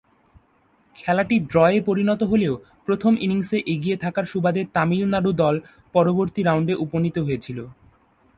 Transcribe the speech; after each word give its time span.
খেলাটি 0.95 1.35
ড্রয়ে 1.51 1.79
পরিণত 1.81 2.21
হলেও 2.23 2.53
প্রথম 2.87 3.13
ইনিংসে 3.19 3.57
এগিয়ে 3.73 3.97
থাকার 3.97 4.25
সুবাদে 4.25 4.61
তামিলনাড়ু 4.75 5.31
দল 5.33 5.55
পরবর্তী 5.95 6.41
রাউন্ডে 6.43 6.73
উপনীত 6.85 7.17
হয়েছিল। 7.19 7.57